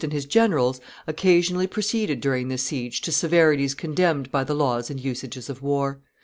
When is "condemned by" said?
3.75-4.43